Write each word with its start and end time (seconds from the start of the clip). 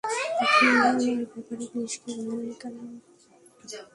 আপনি 0.43 0.67
আমার 0.71 0.93
ব্যাপারে 1.31 1.65
পুলিশকে 1.71 2.09
বলেননি 2.17 2.55
কেন? 2.61 2.75